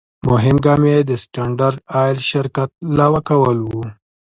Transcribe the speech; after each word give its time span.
مهم 0.29 0.57
ګام 0.65 0.81
یې 0.91 0.99
د 1.09 1.11
سټنډرد 1.23 1.77
آیل 2.01 2.19
شرکت 2.29 2.69
لغوه 2.97 3.21
کول 3.29 3.57
و. 3.67 3.69